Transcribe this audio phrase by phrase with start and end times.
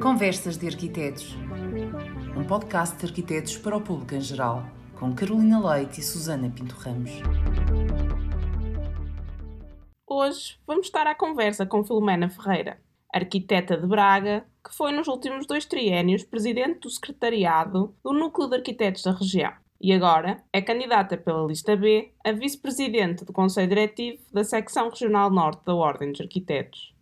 [0.00, 1.36] Conversas de Arquitetos.
[2.34, 4.64] Um podcast de arquitetos para o público em geral,
[4.98, 7.10] com Carolina Leite e Susana Pinto Ramos.
[10.08, 12.80] Hoje vamos estar à conversa com Filomena Ferreira,
[13.12, 18.56] arquiteta de Braga, que foi nos últimos dois triênios presidente do secretariado do Núcleo de
[18.56, 24.22] Arquitetos da região e agora é candidata pela lista B a vice-presidente do Conselho Diretivo
[24.32, 26.94] da Secção Regional Norte da Ordem dos Arquitetos.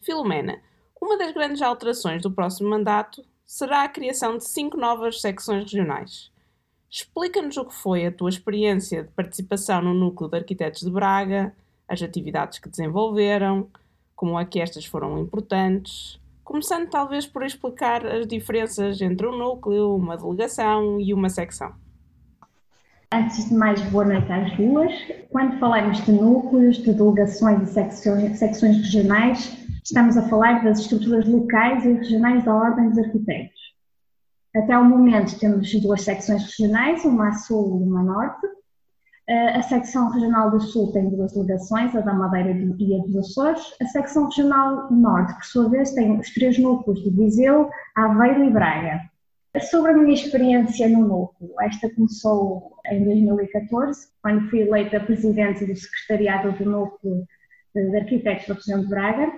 [0.00, 0.60] Filomena,
[1.00, 6.30] uma das grandes alterações do próximo mandato será a criação de cinco novas secções regionais.
[6.90, 11.54] Explica-nos o que foi a tua experiência de participação no Núcleo de Arquitetos de Braga,
[11.86, 13.68] as atividades que desenvolveram,
[14.14, 19.94] como é que estas foram importantes, começando talvez por explicar as diferenças entre um núcleo,
[19.94, 21.74] uma delegação e uma secção.
[23.10, 24.92] Antes de mais, boa noite às duas.
[25.30, 27.72] Quando falamos de núcleos, de delegações e
[28.36, 33.58] secções, regionais, estamos a falar das estruturas locais e regionais da Ordem dos Arquitetos.
[34.54, 38.46] Até o momento temos duas secções regionais, uma a sul e uma a norte.
[39.26, 43.16] Eh, a secção regional do sul tem duas delegações, a da Madeira e a dos
[43.16, 43.74] Açores.
[43.80, 48.50] A secção regional norte, por sua vez, tem os três núcleos de Viseu, Aveiro e
[48.50, 49.00] Braga.
[49.70, 55.74] Sobre a minha experiência no núcleo, esta começou em 2014, quando fui eleita presidente do
[55.74, 57.24] secretariado do núcleo
[57.74, 59.32] de arquitetos da região de Braga,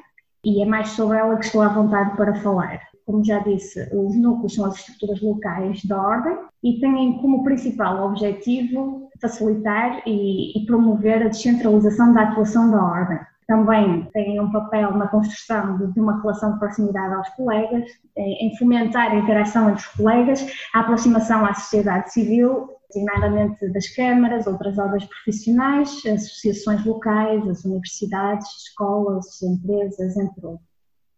[0.44, 2.80] e é mais sobre ela que estou à vontade para falar.
[3.04, 8.06] Como já disse, os núcleos são as estruturas locais da ordem e têm como principal
[8.06, 13.18] objetivo facilitar e, e promover a descentralização da atuação da ordem
[13.50, 17.84] também têm um papel na construção de, uma relação de proximidade aos colegas,
[18.16, 24.46] em fomentar a interação entre os colegas, a aproximação à sociedade civil, designadamente das câmaras,
[24.46, 30.68] outras obras profissionais, associações locais, as universidades, escolas, empresas, entre outros.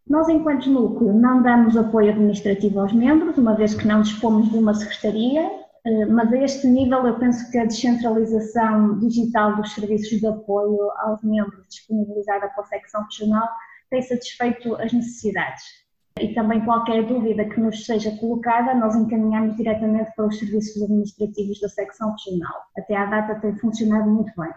[0.09, 4.59] Nós, enquanto núcleo, não damos apoio administrativo aos membros, uma vez que não dispomos de
[4.59, 5.49] uma secretaria,
[5.85, 10.91] eh, mas a este nível eu penso que a descentralização digital dos serviços de apoio
[10.99, 13.49] aos membros disponibilizada pela secção regional
[13.91, 15.82] tem satisfeito as necessidades.
[16.21, 21.61] E também qualquer dúvida que nos seja colocada, nós encaminhamos diretamente para os serviços administrativos
[21.61, 22.55] da secção regional.
[22.77, 24.51] Até à data tem funcionado muito bem.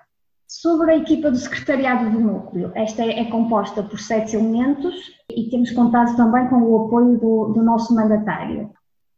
[0.48, 4.94] Sobre a equipa do secretariado do núcleo, esta é, é composta por sete elementos
[5.30, 8.72] e temos contado também com o apoio do, do nosso mandatário.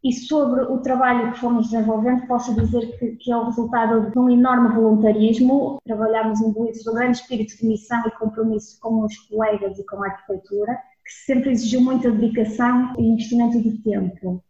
[0.03, 4.17] E sobre o trabalho que fomos desenvolvendo, posso dizer que, que é o resultado de
[4.17, 5.79] um enorme voluntarismo.
[5.85, 10.07] Trabalhamos imbuídos de grande espírito de missão e compromisso com os colegas e com a
[10.07, 10.77] arquitetura,
[11.07, 14.43] que sempre exigiu muita dedicação e investimento de tempo.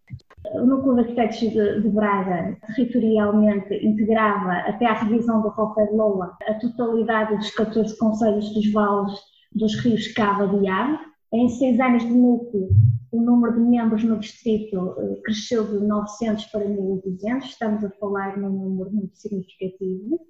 [0.55, 6.35] O Núcleo de Arquitetos de, de, Braga territorialmente integrava, até à revisão do Roper Loa,
[6.47, 9.13] a totalidade dos 14 conselhos dos vales
[9.53, 10.97] dos rios Cava e Ave.
[11.33, 12.69] Em seis anos de núcleo,
[13.11, 18.37] o número de membros no distrito eh, cresceu de 900 para 1.200, estamos a falar
[18.37, 20.21] num número muito significativo,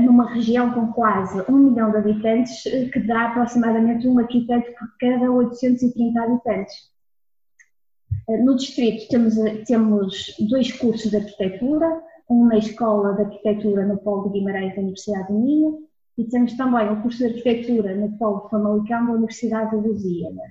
[0.00, 4.88] numa região com quase um milhão de habitantes, eh, que dá aproximadamente um arquiteto por
[4.98, 6.74] cada 830 habitantes.
[8.44, 9.34] No distrito temos,
[9.66, 14.80] temos dois cursos de arquitetura, um na Escola de Arquitetura no Polo de Guimarães da
[14.80, 15.78] Universidade de Minho
[16.16, 20.42] e temos também o curso de Arquitetura no Polo de Famalicão da Universidade de Lusíada.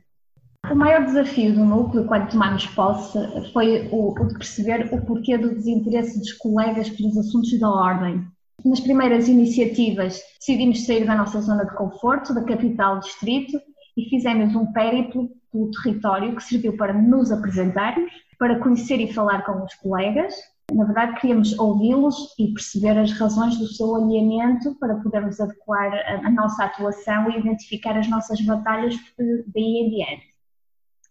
[0.70, 3.18] O maior desafio do núcleo, quando tomamos posse,
[3.52, 8.26] foi o, o de perceber o porquê do desinteresse dos colegas pelos assuntos da ordem.
[8.64, 13.60] Nas primeiras iniciativas, decidimos sair da nossa zona de conforto, da capital distrito,
[13.98, 19.44] e fizemos um périplo pelo território que serviu para nos apresentarmos, para conhecer e falar
[19.46, 20.36] com os colegas.
[20.72, 25.92] Na verdade, queríamos ouvi-los e perceber as razões do seu alinhamento para podermos adequar
[26.24, 30.32] a nossa atuação e identificar as nossas batalhas daí em diante.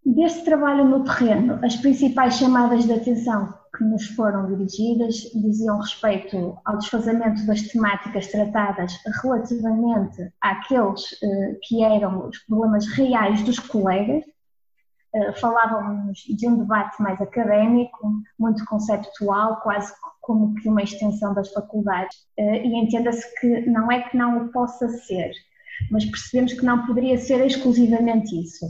[0.06, 6.58] Deste trabalho no terreno, as principais chamadas de atenção que nos foram dirigidas diziam respeito
[6.66, 8.92] ao desfazamento das temáticas tratadas
[9.22, 14.22] relativamente àqueles eh, que eram os problemas reais dos colegas.
[15.14, 19.90] Eh, falávamos de um debate mais académico, muito conceptual, quase
[20.20, 22.18] como que uma extensão das faculdades.
[22.36, 25.32] Eh, e entenda-se que não é que não o possa ser,
[25.90, 28.66] mas percebemos que não poderia ser exclusivamente isso.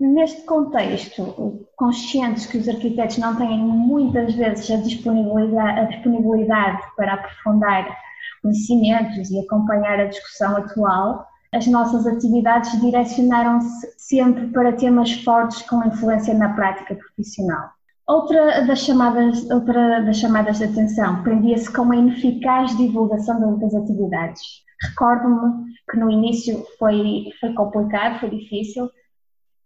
[0.00, 7.14] Neste contexto, conscientes que os arquitetos não têm muitas vezes a disponibilidade, a disponibilidade para
[7.14, 7.98] aprofundar
[8.42, 15.84] conhecimentos e acompanhar a discussão atual, as nossas atividades direcionaram-se sempre para temas fortes com
[15.84, 17.68] influência na prática profissional.
[18.08, 24.64] Outra das chamadas, outra das chamadas de atenção prendia-se com a ineficaz divulgação das atividades
[24.82, 28.90] Recordo-me que no início foi, foi complicado, foi difícil,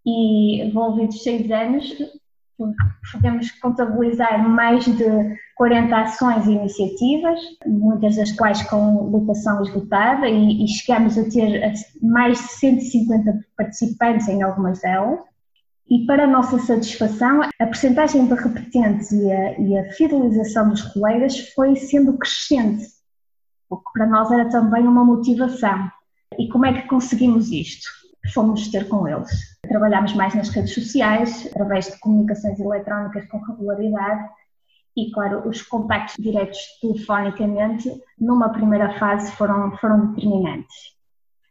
[0.06, 1.94] e envolvidos seis anos,
[3.12, 5.04] podemos contabilizar mais de
[5.56, 11.72] 40 ações e iniciativas, muitas das quais com lotação esgotada, e, e chegamos a ter
[12.02, 15.20] mais de 150 participantes em algumas delas.
[15.88, 20.82] E para a nossa satisfação, a percentagem de repetentes e a, e a fidelização dos
[20.82, 22.86] colegas foi sendo crescente,
[23.68, 25.90] o que para nós era também uma motivação.
[26.38, 27.88] E como é que conseguimos isto?
[28.32, 29.53] Fomos ter com eles.
[29.74, 34.24] Trabalhámos mais nas redes sociais, através de comunicações eletrónicas com regularidade
[34.96, 40.94] e, claro, os contactos diretos telefonicamente, numa primeira fase, foram, foram determinantes.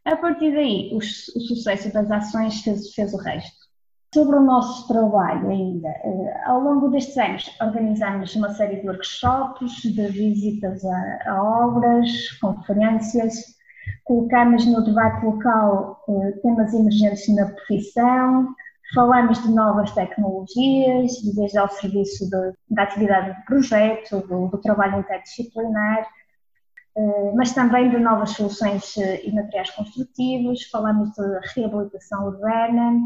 [0.06, 3.66] A partir daí, o, o sucesso das ações fez, fez o resto.
[4.14, 9.82] Sobre o nosso trabalho ainda, eh, ao longo destes anos organizamos uma série de workshops,
[9.82, 13.54] de visitas a, a obras, conferências,
[14.04, 18.54] colocamos no debate local eh, temas emergentes na profissão,
[18.94, 25.00] falamos de novas tecnologias, desde ao serviço de, da atividade de projeto, do, do trabalho
[25.00, 26.06] interdisciplinar,
[26.96, 31.22] eh, mas também de novas soluções e materiais construtivos, falamos de
[31.54, 33.00] reabilitação urbana,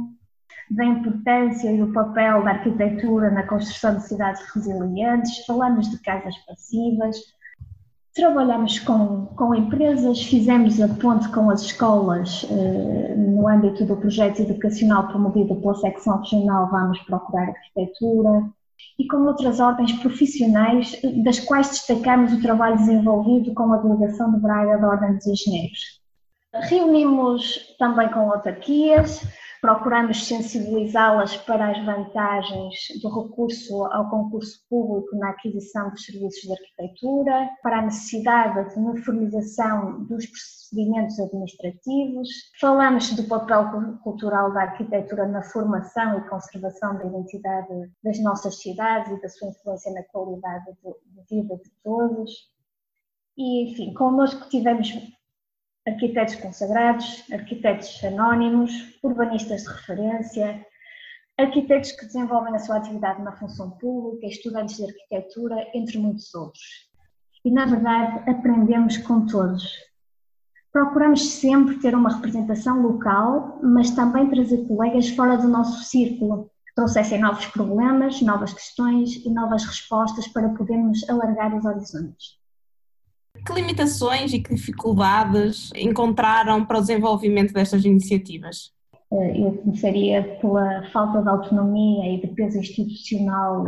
[0.71, 6.37] da importância e do papel da arquitetura na construção de cidades resilientes, falamos de casas
[6.39, 7.17] passivas,
[8.15, 14.41] trabalhamos com, com empresas, fizemos a ponte com as escolas eh, no âmbito do projeto
[14.41, 18.51] educacional promovido pela secção regional Vamos Procurar Arquitetura
[18.99, 24.41] e com outras ordens profissionais, das quais destacamos o trabalho desenvolvido com a delegação de
[24.41, 26.01] Braga da Ordem dos Engenheiros.
[26.55, 29.23] Reunimos também com autarquias,
[29.61, 36.53] procuramos sensibilizá-las para as vantagens do recurso ao concurso público na aquisição dos serviços de
[36.53, 42.29] arquitetura, para a necessidade de uniformização dos procedimentos administrativos.
[42.61, 49.11] Falamos do papel cultural da arquitetura na formação e conservação da identidade das nossas cidades
[49.13, 52.31] e da sua influência na qualidade de vida de todos.
[53.37, 54.93] E, enfim, connosco tivemos
[55.89, 58.71] arquitetos consagrados, arquitetos anónimos,
[59.03, 60.67] urbanistas de referência,
[61.39, 66.89] arquitetos que desenvolvem a sua atividade na função pública, estudantes de arquitetura, entre muitos outros.
[67.45, 69.65] E, na verdade, aprendemos com todos.
[70.73, 76.75] Procuramos sempre ter uma representação local, mas também trazer colegas fora do nosso círculo, que
[76.75, 82.39] trouxessem novos problemas, novas questões e novas respostas para podermos alargar os horizontes.
[83.47, 88.73] Que limitações e que dificuldades encontraram para o desenvolvimento destas iniciativas?
[89.11, 93.65] Eh, eu começaria pela falta de autonomia e de peso institucional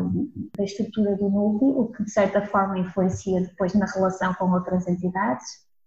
[0.56, 4.86] da estrutura do núcleo, o que de certa forma influencia depois na relação com outras
[4.86, 5.46] entidades.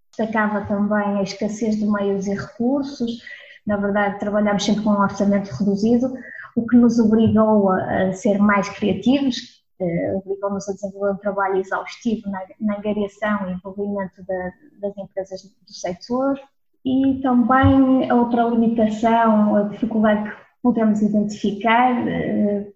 [0.09, 3.19] Destacava também a escassez de meios e recursos,
[3.65, 6.13] na verdade trabalhamos sempre com um orçamento reduzido,
[6.55, 12.29] o que nos obrigou a ser mais criativos, eh, obligou-nos a desenvolver um trabalho exaustivo
[12.29, 14.51] na, na angariação e envolvimento da,
[14.81, 16.39] das empresas do setor
[16.85, 22.67] e também a outra limitação, a dificuldade que podemos identificar, eh,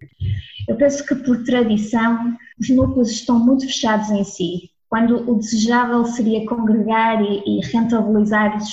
[0.68, 6.04] eu penso que por tradição os núcleos estão muito fechados em si, quando o desejável
[6.06, 8.68] seria congregar e, rentabilizar os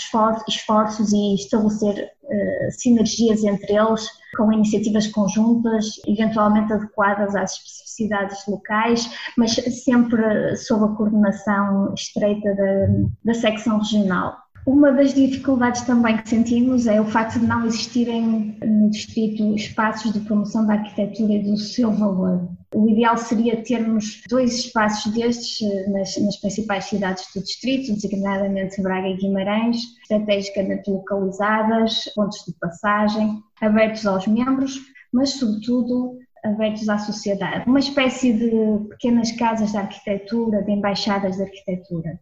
[0.48, 9.10] esforços e estabelecer uh, sinergias entre eles com iniciativas conjuntas, eventualmente adequadas às especificidades locais,
[9.38, 12.88] mas sempre sob a coordenação estreita da,
[13.24, 14.45] da secção regional.
[14.66, 20.12] Uma das dificuldades também que sentimos é o facto de não existirem no distrito espaços
[20.12, 22.50] de promoção da arquitetura e do seu valor.
[22.74, 28.82] O ideal seria termos dois espaços destes eh, nas, nas principais cidades do distrito, designadamente
[28.82, 34.82] Braga e Guimarães, estrategicamente localizadas, pontos de passagem, abertos aos membros,
[35.14, 37.70] mas sobretudo abertos à sociedade.
[37.70, 42.20] Uma espécie de pequenas casas de arquitetura, de embaixadas de arquitetura.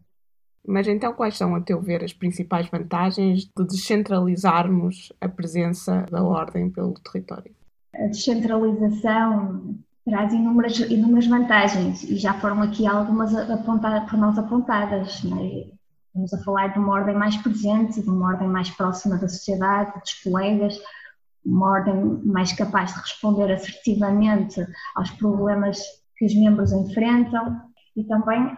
[0.66, 6.22] Mas então, quais são, a teu ver, as principais vantagens de descentralizarmos a presença da
[6.22, 7.54] ordem pelo território?
[7.94, 15.22] A descentralização traz inúmeras, inúmeras vantagens e já foram aqui algumas apontadas, por nós apontadas.
[15.22, 15.66] Né?
[16.06, 19.98] Estamos a falar de uma ordem mais presente, de uma ordem mais próxima da sociedade,
[20.00, 20.80] dos colegas,
[21.44, 21.94] uma ordem
[22.24, 25.78] mais capaz de responder assertivamente aos problemas
[26.16, 27.60] que os membros enfrentam
[27.96, 28.56] e também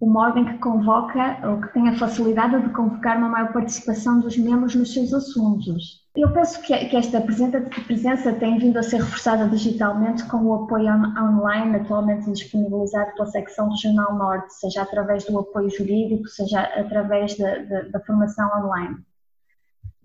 [0.00, 4.36] uma ordem que convoca ou que tem a facilidade de convocar uma maior participação dos
[4.36, 6.04] membros nos seus assuntos.
[6.14, 11.76] Eu penso que, esta presença tem vindo a ser reforçada digitalmente com o apoio online
[11.76, 17.82] atualmente disponibilizado pela secção regional norte, seja através do apoio jurídico, seja através da, da,
[17.82, 18.96] da formação online.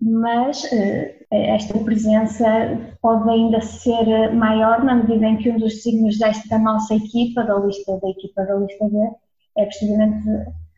[0.00, 2.44] Mas eh, esta presença
[3.00, 7.54] pode ainda ser maior na medida em que um dos signos desta nossa equipa, da
[7.58, 8.98] lista da equipa da lista B,
[9.56, 10.28] é precisamente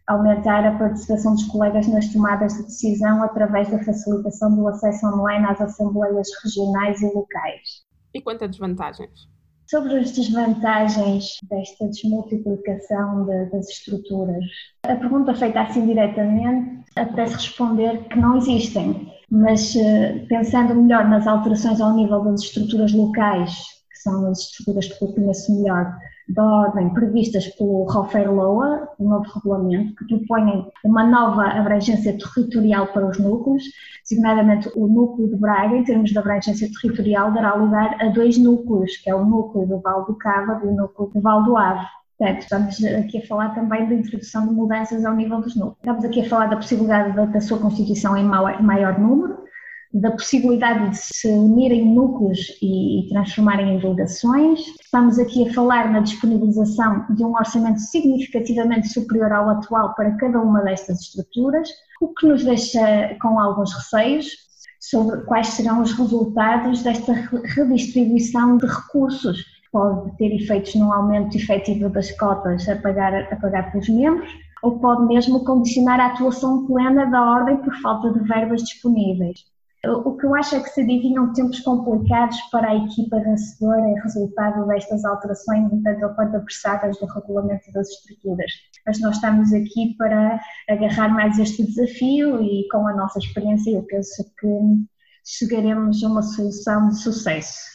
[0.06, 5.46] aumentar a participação dos colegas nas tomadas de decisão através da facilitação do acesso online
[5.46, 7.84] às assembleias regionais e locais.
[8.12, 9.28] E quanto a desvantagens?
[9.66, 14.44] Sobre as desvantagens desta desmultiplicação de, das estruturas,
[14.82, 21.26] a pergunta feita assim diretamente apetece responder que não existem, mas eh, pensando melhor nas
[21.26, 23.73] alterações ao nível das estruturas locais,
[24.04, 25.96] são as estruturas eu conheço melhor,
[26.28, 32.86] da ordem previstas pelo Rofer Loa, o novo regulamento, que propõem uma nova abrangência territorial
[32.88, 33.64] para os núcleos,
[34.08, 38.96] designadamente o núcleo de Braga, em termos de abrangência territorial, dará lugar a dois núcleos,
[38.98, 41.84] que é o núcleo do Val do Cava e o núcleo do Val do Ave.
[42.16, 45.78] Portanto, estamos aqui a falar também da introdução de mudanças ao nível dos núcleos.
[45.78, 49.33] Estamos aqui a falar da possibilidade da, sua constituição em maior número,
[49.94, 54.60] da possibilidade de se unirem núcleos e, e transformarem em delegações.
[54.82, 60.40] Estamos aqui a falar na disponibilização de um orçamento significativamente superior ao atual para cada
[60.40, 61.68] uma destas estruturas,
[62.00, 64.26] o que nos deixa com alguns receios
[64.80, 67.12] sobre quais serão os resultados desta
[67.54, 69.44] redistribuição de recursos.
[69.70, 74.28] Pode ter efeitos num aumento efetivo das cotas a pagar, a pagar pelos membros,
[74.60, 79.53] ou pode mesmo condicionar a atuação plena da ordem por falta de verbas disponíveis.
[79.86, 84.00] O que eu acho é que se adivinham tempos complicados para a equipa vencedora em
[84.00, 88.50] resultado destas alterações, tanto quanto apressadas do regulamento das estruturas.
[88.86, 93.82] Mas nós estamos aqui para agarrar mais este desafio e com a nossa experiência eu
[93.82, 94.48] penso que
[95.24, 97.74] chegaremos a uma solução de sucesso.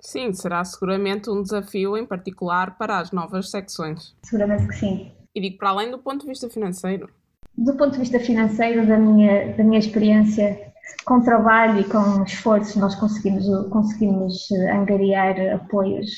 [0.00, 4.14] Sim, será seguramente um desafio em particular para as novas secções.
[4.22, 5.12] Seguramente que sim.
[5.34, 7.08] E digo para além do ponto de vista financeiro.
[7.56, 10.73] Do ponto de vista financeiro, da minha, da minha experiência,
[11.04, 16.10] com trabalho e com esforço nós conseguimos, conseguimos eh, angariar apoios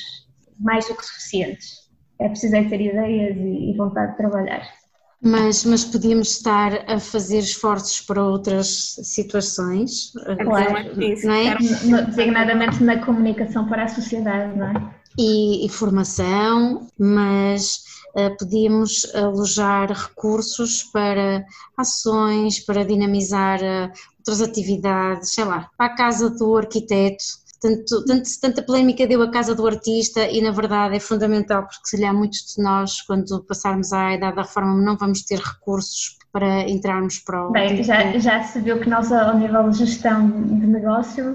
[0.60, 1.86] mais do que suficientes.
[2.20, 4.62] É preciso é ter ideias e, e vontade de trabalhar.
[5.22, 10.12] Mas, mas podíamos estar a fazer esforços para outras situações,
[10.44, 10.94] claro,
[11.24, 11.56] não é?
[12.06, 14.94] Designadamente na comunicação para a sociedade, não é?
[15.18, 17.82] E, e formação, mas
[18.38, 21.44] podíamos alojar recursos para
[21.76, 27.24] ações, para dinamizar uh, outras atividades, sei lá, para a casa do arquiteto.
[27.60, 31.88] Tanto, tanto, tanta polémica deu a casa do artista e na verdade é fundamental porque
[31.88, 35.38] se lhe há muitos de nós quando passarmos à idade da reforma não vamos ter
[35.38, 37.50] recursos para entrarmos para o...
[37.50, 41.34] Bem, já, já se viu que nós ao nível de gestão de negócio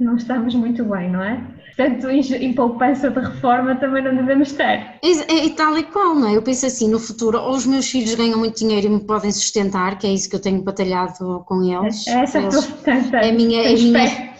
[0.00, 1.38] não estamos muito bem, não é?
[1.76, 4.98] Portanto, em poupança de reforma também não devemos estar.
[5.02, 6.36] E, e, tal e qual, não é?
[6.36, 9.30] Eu penso assim, no futuro, ou os meus filhos ganham muito dinheiro e me podem
[9.30, 12.06] sustentar, que é isso que eu tenho batalhado com eles.
[12.06, 13.16] É essa eles, a tua portança.
[13.16, 13.62] É a minha...
[13.62, 14.30] É a minha é,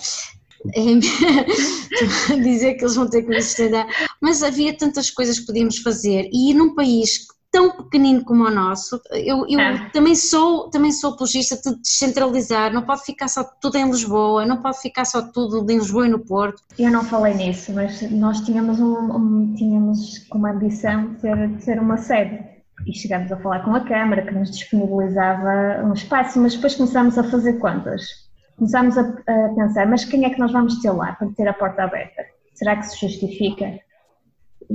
[2.42, 3.86] dizer que eles vão ter que me sustentar,
[4.20, 9.00] mas havia tantas coisas que podíamos fazer e num país tão pequenino como o nosso,
[9.10, 9.90] eu, eu é.
[9.92, 14.62] também sou também sou apologista de descentralizar, não pode ficar só tudo em Lisboa, não
[14.62, 16.62] pode ficar só tudo em Lisboa e no Porto.
[16.78, 21.64] Eu não falei nisso, mas nós tínhamos, um, um tínhamos como ambição de ser, de
[21.64, 22.38] ser uma sede
[22.86, 27.18] e chegámos a falar com a Câmara que nos disponibilizava um espaço, mas depois começámos
[27.18, 28.29] a fazer contas.
[28.60, 31.54] Começámos a, a pensar, mas quem é que nós vamos ter lá para ter a
[31.54, 32.22] porta aberta?
[32.54, 33.80] Será que se justifica?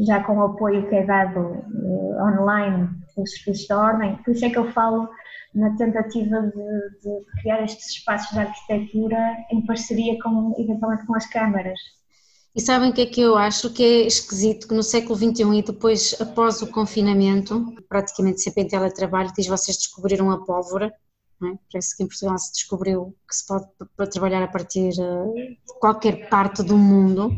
[0.04, 4.46] já com o apoio que é dado uh, online pelos serviços da ordem, por isso
[4.46, 5.08] é que eu falo
[5.54, 11.26] na tentativa de, de, criar estes espaços de arquitetura em parceria com, eventualmente com as
[11.28, 11.80] câmaras.
[12.54, 14.68] E sabem o que é que eu acho que é esquisito?
[14.68, 19.78] Que no século XXI e depois, após o confinamento, praticamente sempre em teletrabalho, diz vocês
[19.78, 20.92] descobriram a pólvora,
[21.44, 21.58] é?
[21.72, 26.30] Parece que em Portugal se descobriu que se pode trabalhar a partir eh, de qualquer
[26.30, 27.36] parte do mundo.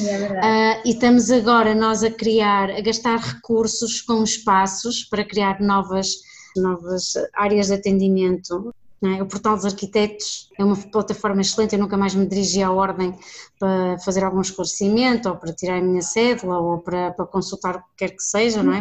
[0.00, 5.60] É uh, e estamos agora nós a criar, a gastar recursos com espaços para criar
[5.60, 6.08] novas,
[6.56, 8.74] novas áreas de atendimento.
[9.04, 9.22] É?
[9.22, 13.14] O Portal dos Arquitetos é uma plataforma excelente, eu nunca mais me dirigi à ordem
[13.58, 17.78] para fazer algum esclarecimento ou para tirar a minha cédula ou para, para consultar o
[17.78, 18.80] que quer que seja, não é?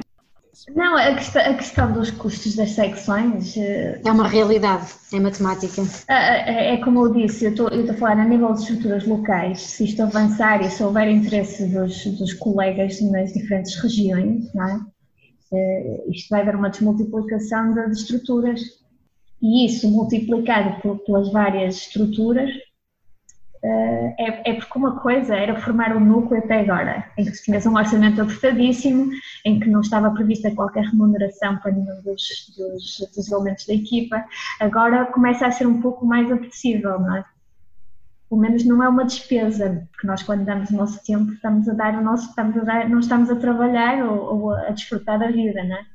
[0.73, 3.57] Não, a questão, a questão, dos custos das secções.
[3.57, 5.81] Eh, é uma realidade, é matemática.
[6.07, 9.05] É, é como eu disse, eu estou, eu estou a falar a nível de estruturas
[9.05, 14.67] locais, se isto avançar e se houver interesse dos, dos colegas nas diferentes regiões, não
[14.67, 14.79] é?
[15.51, 18.61] Uh, isto vai haver uma desmultiplicação das estruturas
[19.41, 22.49] e isso multiplicado por, pelas várias estruturas
[23.67, 27.75] É, é, porque uma coisa era formar um núcleo até agora, em que tinha um
[27.75, 29.11] orçamento apertadíssimo,
[29.43, 34.23] em que não estava prevista qualquer remuneração para nenhum dos, dos, dos, elementos da equipa,
[34.59, 37.25] agora começa a ser um pouco mais apetecível, não é?
[38.29, 41.73] Pelo menos não é uma despesa, porque nós quando damos o nosso tempo estamos a
[41.73, 45.27] dar o nosso, estamos a dar, não estamos a trabalhar ou, ou a desfrutar da
[45.27, 45.85] vida, não é?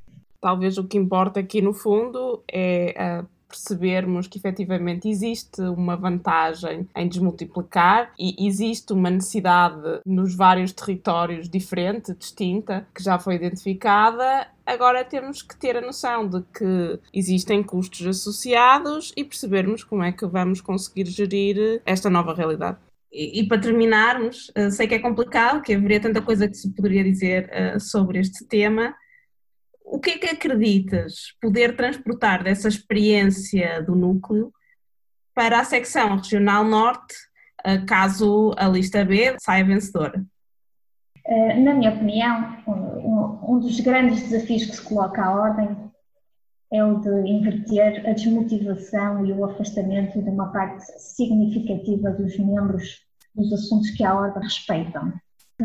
[0.41, 6.89] Talvez o que importa aqui no fundo é a percebermos que efetivamente existe uma vantagem
[6.95, 14.47] em desmultiplicar e existe uma necessidade nos vários territórios diferente, distinta, que já foi identificada.
[14.65, 20.13] Agora temos que ter a noção de que existem custos associados e percebermos como é
[20.13, 22.79] que vamos conseguir gerir esta nova realidade.
[23.13, 26.71] E, e, para terminarmos, eh, sei que é complicado, que haveria tanta coisa que se
[26.71, 28.95] poderia dizer uh, sobre este tema,
[29.91, 34.53] o que é que acreditas poder transportar dessa experiência do núcleo
[35.35, 37.15] para a secção regional norte,
[37.65, 40.25] eh, caso a lista B saia vencedora?
[41.27, 42.57] Eh, na minha opinião,
[43.49, 45.77] um dos grandes desafios que se coloca à ordem
[46.73, 53.01] é o de inverter a desmotivação e o afastamento de uma parte significativa dos membros
[53.35, 55.13] dos assuntos que a ordem respeitam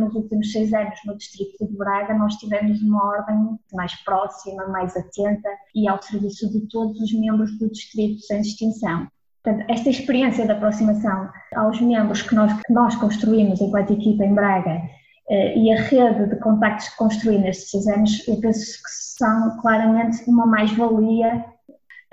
[0.05, 4.95] nos últimos seis anos no Distrito de Braga nós tivemos uma ordem mais próxima, mais
[4.95, 9.07] atenta e ao serviço de todos os membros do Distrito sem distinção.
[9.43, 14.33] Portanto, esta experiência de aproximação aos membros que nós, que nós construímos enquanto equipa em
[14.33, 14.81] Braga
[15.29, 19.57] eh, e a rede de contactos que construí nestes seis anos, eu penso que são
[19.61, 21.45] claramente uma mais-valia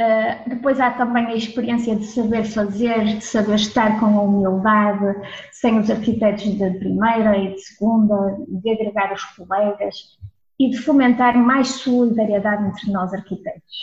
[0.00, 5.16] Uh, depois há também a experiência de saber fazer, de saber estar com a humildade,
[5.52, 10.18] sem os arquitetos de primeira e de segunda, de agregar os colegas
[10.58, 13.76] e de fomentar mais solidariedade entre nós arquitetos.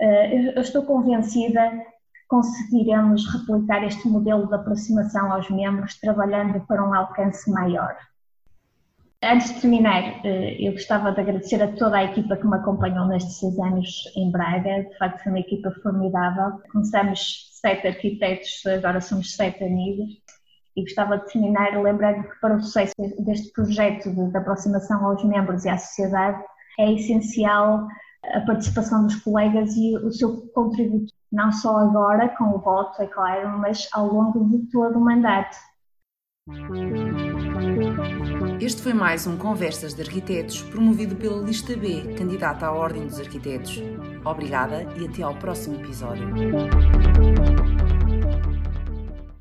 [0.00, 6.84] Uh, eu estou convencida que conseguiremos replicar este modelo de aproximação aos membros, trabalhando para
[6.84, 7.96] um alcance maior.
[9.24, 13.06] Antes de terminar, eh, eu gostava de agradecer a toda a equipa que me acompanhou
[13.06, 14.84] nestes seis anos em Braga.
[14.84, 16.60] De facto, foi uma equipa formidável.
[16.70, 20.10] Começamos sete arquitetos, agora somos sete amigos.
[20.76, 25.24] E gostava de terminar lembrando que para o sucesso deste projeto de, de aproximação aos
[25.24, 26.42] membros e à sociedade
[26.78, 27.86] é essencial
[28.34, 33.06] a participação dos colegas e o seu contributo, não só agora com o voto, é
[33.06, 35.56] claro, mas ao longo de todo o mandato.
[38.60, 43.18] Este foi mais um Conversas de Arquitetos promovido pela Lista B, candidata à Ordem dos
[43.18, 43.82] Arquitetos.
[44.24, 46.28] Obrigada e até ao próximo episódio.